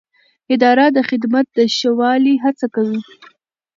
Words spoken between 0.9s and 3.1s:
د خدمت د ښه والي هڅه کوي.